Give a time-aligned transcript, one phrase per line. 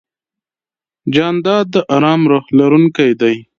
[1.13, 3.35] جانداد د ارام روح لرونکی دی.